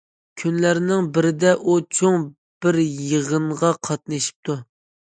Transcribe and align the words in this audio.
كۈنلەرنىڭ 0.43 1.09
بىرىدە 1.17 1.53
ئۇ 1.59 1.77
چوڭ 1.99 2.19
بىر 2.67 2.83
يىغىنغا 2.89 3.75
قاتنىشىپتۇ. 3.87 4.63